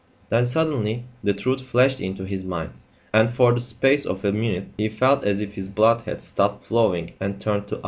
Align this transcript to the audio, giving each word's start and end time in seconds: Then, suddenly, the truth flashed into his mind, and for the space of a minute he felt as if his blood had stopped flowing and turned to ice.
Then, 0.29 0.47
suddenly, 0.47 1.03
the 1.23 1.31
truth 1.35 1.61
flashed 1.61 2.01
into 2.01 2.23
his 2.25 2.43
mind, 2.43 2.71
and 3.13 3.29
for 3.35 3.53
the 3.53 3.59
space 3.59 4.03
of 4.03 4.25
a 4.25 4.31
minute 4.31 4.69
he 4.79 4.89
felt 4.89 5.23
as 5.23 5.41
if 5.41 5.53
his 5.53 5.69
blood 5.69 6.01
had 6.07 6.23
stopped 6.23 6.65
flowing 6.65 7.11
and 7.19 7.39
turned 7.39 7.67
to 7.67 7.75
ice. 7.75 7.79